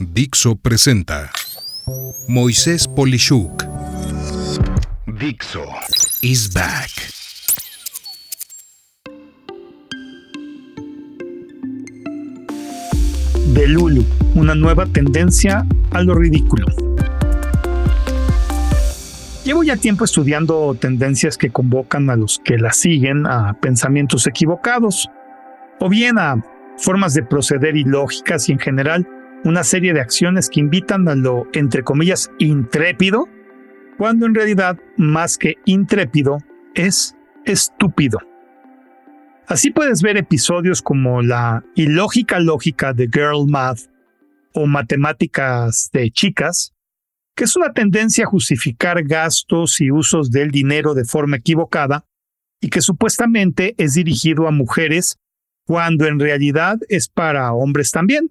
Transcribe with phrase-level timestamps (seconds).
[0.00, 1.30] Dixo presenta
[2.28, 3.64] Moisés Polishuk.
[5.06, 5.64] Dixo
[6.22, 6.90] is back.
[13.52, 14.04] De Lulu,
[14.34, 16.66] una nueva tendencia a lo ridículo.
[19.44, 25.08] Llevo ya tiempo estudiando tendencias que convocan a los que la siguen a pensamientos equivocados,
[25.80, 26.42] o bien a
[26.78, 29.08] formas de proceder ilógicas y en general
[29.44, 33.28] una serie de acciones que invitan a lo, entre comillas, intrépido,
[33.98, 36.38] cuando en realidad, más que intrépido,
[36.74, 38.18] es estúpido.
[39.46, 43.82] Así puedes ver episodios como la ilógica lógica de Girl Math
[44.52, 46.74] o matemáticas de chicas,
[47.36, 52.04] que es una tendencia a justificar gastos y usos del dinero de forma equivocada
[52.60, 55.18] y que supuestamente es dirigido a mujeres
[55.66, 58.30] cuando en realidad es para hombres también,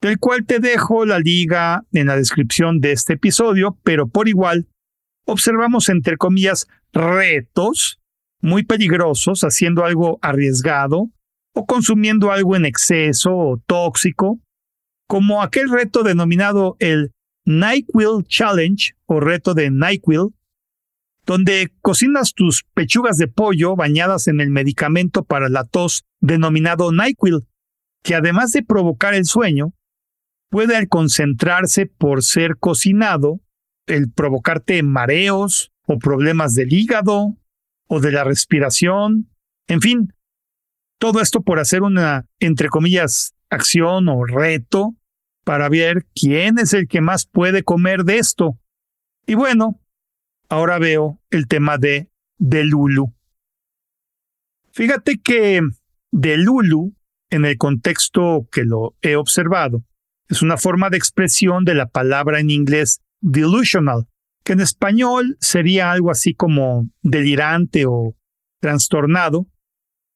[0.00, 4.66] del cual te dejo la liga en la descripción de este episodio, pero por igual
[5.24, 8.00] observamos entre comillas retos
[8.40, 11.08] muy peligrosos haciendo algo arriesgado
[11.54, 14.40] o consumiendo algo en exceso o tóxico,
[15.06, 17.12] como aquel reto denominado el
[17.44, 20.34] NyQuil Challenge o reto de NyQuil,
[21.24, 27.46] donde cocinas tus pechugas de pollo bañadas en el medicamento para la tos denominado NyQuil,
[28.02, 29.74] que además de provocar el sueño,
[30.50, 33.40] puede al concentrarse por ser cocinado,
[33.86, 37.36] el provocarte mareos o problemas del hígado
[37.88, 39.30] o de la respiración,
[39.68, 40.12] en fin,
[40.98, 44.94] todo esto por hacer una, entre comillas, acción o reto
[45.44, 48.58] para ver quién es el que más puede comer de esto.
[49.26, 49.80] Y bueno,
[50.52, 53.14] ahora veo el tema de Delulu.
[54.72, 55.62] Fíjate que
[56.10, 56.94] Delulu,
[57.30, 59.82] en el contexto que lo he observado,
[60.28, 64.08] es una forma de expresión de la palabra en inglés delusional,
[64.44, 68.14] que en español sería algo así como delirante o
[68.60, 69.46] trastornado,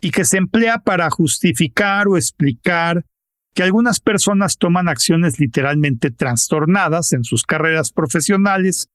[0.00, 3.04] y que se emplea para justificar o explicar
[3.52, 8.88] que algunas personas toman acciones literalmente trastornadas en sus carreras profesionales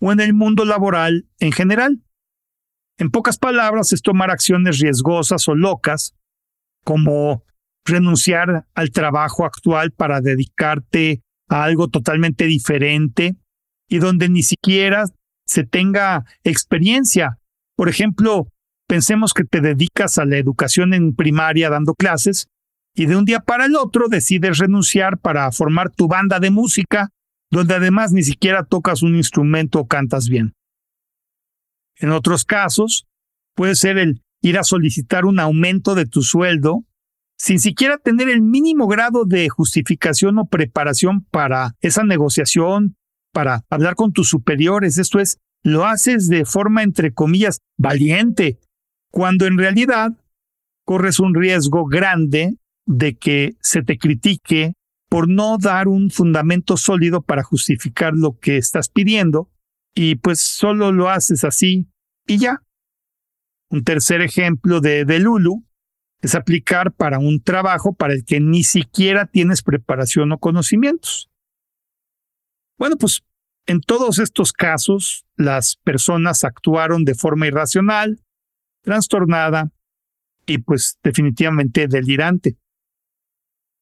[0.00, 2.02] o en el mundo laboral en general.
[2.98, 6.14] En pocas palabras, es tomar acciones riesgosas o locas,
[6.84, 7.44] como
[7.84, 13.36] renunciar al trabajo actual para dedicarte a algo totalmente diferente
[13.88, 15.04] y donde ni siquiera
[15.46, 17.38] se tenga experiencia.
[17.76, 18.48] Por ejemplo,
[18.88, 22.48] pensemos que te dedicas a la educación en primaria dando clases
[22.94, 27.10] y de un día para el otro decides renunciar para formar tu banda de música
[27.50, 30.54] donde además ni siquiera tocas un instrumento o cantas bien.
[31.96, 33.06] En otros casos,
[33.54, 36.84] puede ser el ir a solicitar un aumento de tu sueldo
[37.38, 42.96] sin siquiera tener el mínimo grado de justificación o preparación para esa negociación,
[43.32, 44.98] para hablar con tus superiores.
[44.98, 48.58] Esto es, lo haces de forma, entre comillas, valiente,
[49.10, 50.12] cuando en realidad
[50.84, 54.74] corres un riesgo grande de que se te critique
[55.16, 59.50] por no dar un fundamento sólido para justificar lo que estás pidiendo
[59.94, 61.88] y pues solo lo haces así
[62.26, 62.62] y ya.
[63.70, 65.64] Un tercer ejemplo de, de Lulu
[66.20, 71.30] es aplicar para un trabajo para el que ni siquiera tienes preparación o conocimientos.
[72.76, 73.24] Bueno, pues
[73.64, 78.20] en todos estos casos las personas actuaron de forma irracional,
[78.82, 79.72] trastornada
[80.44, 82.58] y pues definitivamente delirante.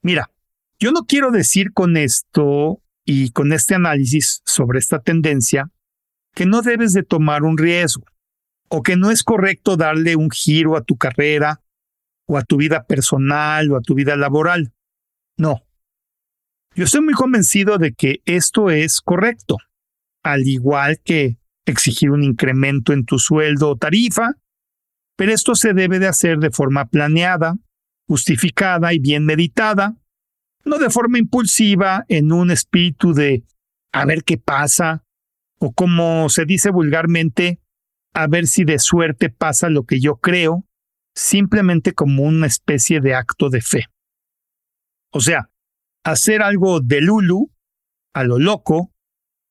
[0.00, 0.30] Mira,
[0.78, 5.70] yo no quiero decir con esto y con este análisis sobre esta tendencia
[6.34, 8.04] que no debes de tomar un riesgo
[8.68, 11.62] o que no es correcto darle un giro a tu carrera
[12.26, 14.72] o a tu vida personal o a tu vida laboral.
[15.36, 15.62] No.
[16.74, 19.56] Yo estoy muy convencido de que esto es correcto,
[20.22, 24.34] al igual que exigir un incremento en tu sueldo o tarifa,
[25.16, 27.56] pero esto se debe de hacer de forma planeada,
[28.06, 29.96] justificada y bien meditada,
[30.64, 33.44] no de forma impulsiva, en un espíritu de
[33.92, 35.04] a ver qué pasa,
[35.58, 37.60] o como se dice vulgarmente,
[38.14, 40.66] a ver si de suerte pasa lo que yo creo,
[41.14, 43.86] simplemente como una especie de acto de fe.
[45.12, 45.50] O sea,
[46.04, 47.50] hacer algo de Lulu,
[48.14, 48.92] a lo loco,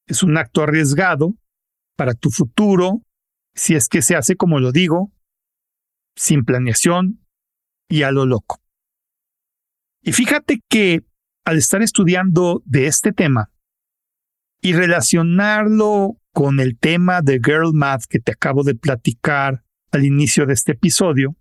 [0.08, 1.36] es un acto arriesgado
[1.98, 3.02] para tu futuro,
[3.56, 5.12] si es que se hace como lo digo,
[6.16, 7.26] sin planeación
[7.90, 8.62] y a lo loco.
[10.08, 11.04] Y fíjate que
[11.44, 13.52] al estar estudiando de este tema
[14.62, 20.46] y relacionarlo con el tema de Girl Math que te acabo de platicar al inicio
[20.46, 21.36] de este episodio,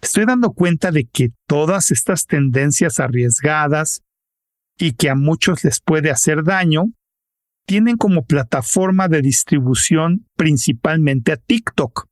[0.00, 4.04] estoy dando cuenta de que todas estas tendencias arriesgadas
[4.78, 6.84] y que a muchos les puede hacer daño,
[7.66, 12.06] tienen como plataforma de distribución principalmente a TikTok.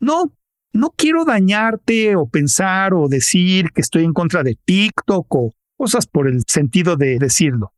[0.00, 0.36] No,
[0.72, 6.06] no quiero dañarte o pensar o decir que estoy en contra de TikTok o cosas
[6.06, 7.74] por el sentido de decirlo.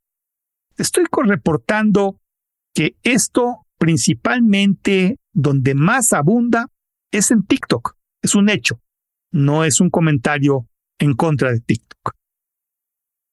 [0.76, 2.20] Estoy reportando
[2.74, 6.68] que esto principalmente donde más abunda
[7.10, 7.96] es en TikTok.
[8.22, 8.80] Es un hecho,
[9.30, 10.68] no es un comentario
[10.98, 12.14] en contra de TikTok.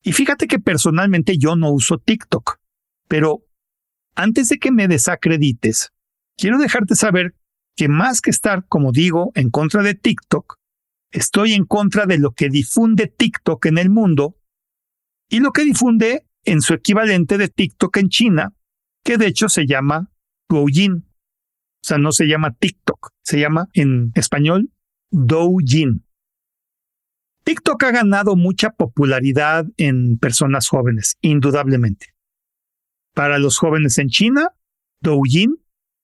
[0.03, 2.57] Y fíjate que personalmente yo no uso TikTok,
[3.07, 3.43] pero
[4.15, 5.91] antes de que me desacredites,
[6.37, 7.35] quiero dejarte saber
[7.81, 10.59] que más que estar, como digo, en contra de TikTok,
[11.11, 14.37] estoy en contra de lo que difunde TikTok en el mundo
[15.31, 18.53] y lo que difunde en su equivalente de TikTok en China,
[19.03, 20.11] que de hecho se llama
[20.47, 20.93] Douyin.
[20.93, 24.69] O sea, no se llama TikTok, se llama en español
[25.09, 26.05] Douyin.
[27.43, 32.13] TikTok ha ganado mucha popularidad en personas jóvenes, indudablemente.
[33.15, 34.53] Para los jóvenes en China,
[34.99, 35.57] Douyin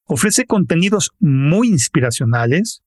[0.08, 2.82] ofrece contenidos muy inspiracionales,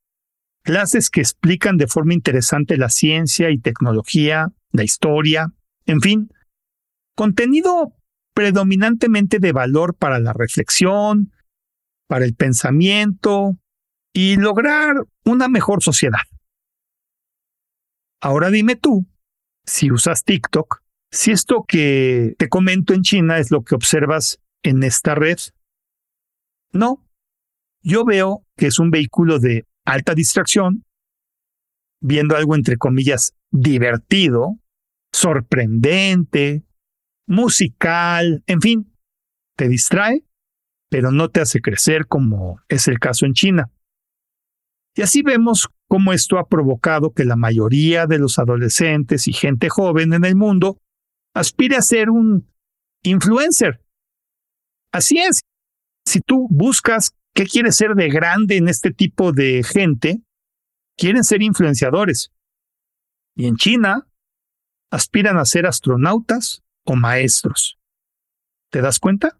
[0.62, 5.52] clases que explican de forma interesante la ciencia y tecnología, la historia,
[5.86, 6.32] en fin,
[7.14, 7.94] contenido
[8.34, 11.32] predominantemente de valor para la reflexión,
[12.08, 13.56] para el pensamiento
[14.12, 16.20] y lograr una mejor sociedad.
[18.20, 19.06] Ahora dime tú,
[19.64, 24.82] si usas TikTok, si esto que te comento en China es lo que observas en
[24.82, 25.38] esta red.
[26.72, 27.04] No,
[27.82, 30.84] yo veo que es un vehículo de alta distracción,
[32.00, 34.58] viendo algo entre comillas divertido,
[35.12, 36.64] sorprendente,
[37.26, 38.92] musical, en fin,
[39.56, 40.24] te distrae,
[40.90, 43.70] pero no te hace crecer como es el caso en China.
[44.96, 49.68] Y así vemos cómo esto ha provocado que la mayoría de los adolescentes y gente
[49.68, 50.78] joven en el mundo
[51.34, 52.48] aspire a ser un
[53.02, 53.80] influencer.
[54.92, 55.40] Así es.
[56.04, 60.20] Si tú buscas qué quieres ser de grande en este tipo de gente,
[60.96, 62.30] quieren ser influenciadores.
[63.34, 64.06] Y en China
[64.90, 67.78] aspiran a ser astronautas o maestros.
[68.70, 69.38] ¿Te das cuenta?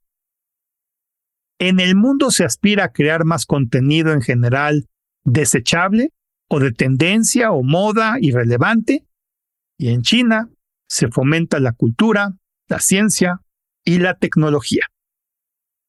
[1.59, 4.89] En el mundo se aspira a crear más contenido en general
[5.25, 6.13] desechable
[6.49, 9.07] o de tendencia o moda irrelevante,
[9.79, 10.49] y en China
[10.89, 12.33] se fomenta la cultura,
[12.69, 13.41] la ciencia
[13.85, 14.90] y la tecnología.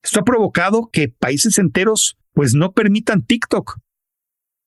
[0.03, 3.79] Esto ha provocado que países enteros pues no permitan TikTok.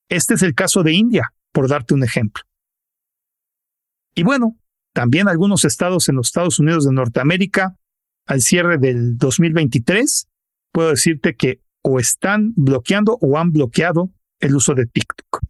[0.08, 2.44] Este es el caso de India, por darte un ejemplo.
[4.14, 4.58] Y bueno,
[4.92, 7.76] también algunos estados en los Estados Unidos de Norteamérica,
[8.26, 10.28] al cierre del 2023,
[10.72, 14.10] puedo decirte que o están bloqueando o han bloqueado
[14.40, 15.40] el uso de TikTok.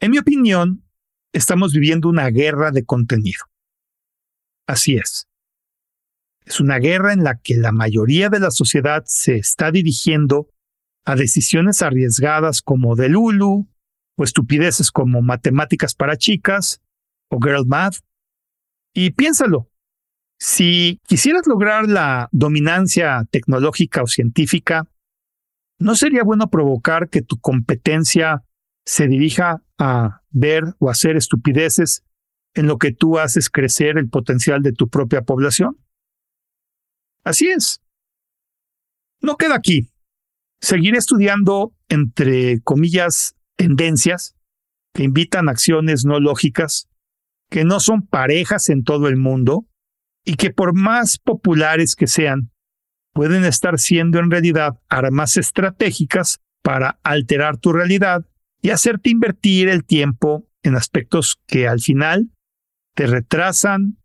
[0.00, 0.84] En mi opinión,
[1.32, 3.44] estamos viviendo una guerra de contenido.
[4.66, 5.28] Así es.
[6.46, 10.48] Es una guerra en la que la mayoría de la sociedad se está dirigiendo
[11.04, 13.68] a decisiones arriesgadas como de Lulu,
[14.16, 16.80] o estupideces como matemáticas para chicas,
[17.28, 17.96] o Girl Math.
[18.94, 19.68] Y piénsalo,
[20.38, 24.86] si quisieras lograr la dominancia tecnológica o científica,
[25.78, 28.44] ¿no sería bueno provocar que tu competencia
[28.86, 32.04] se dirija a ver o hacer estupideces
[32.54, 35.76] en lo que tú haces crecer el potencial de tu propia población?
[37.26, 37.82] Así es.
[39.20, 39.90] No queda aquí.
[40.60, 44.36] Seguir estudiando, entre comillas, tendencias
[44.94, 46.88] que invitan acciones no lógicas,
[47.50, 49.66] que no son parejas en todo el mundo
[50.24, 52.52] y que por más populares que sean,
[53.12, 58.24] pueden estar siendo en realidad armas estratégicas para alterar tu realidad
[58.62, 62.30] y hacerte invertir el tiempo en aspectos que al final
[62.94, 63.98] te retrasan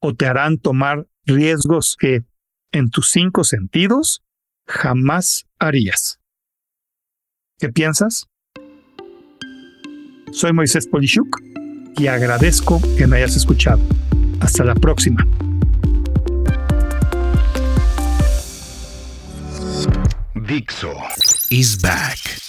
[0.00, 2.29] o te harán tomar riesgos que
[2.72, 4.22] en tus cinco sentidos
[4.66, 6.20] jamás harías.
[7.58, 8.26] ¿Qué piensas?
[10.32, 11.40] Soy Moisés Polishuk
[11.96, 13.82] y agradezco que me hayas escuchado.
[14.40, 15.26] Hasta la próxima.
[20.34, 20.94] Dixo
[21.50, 22.39] is back.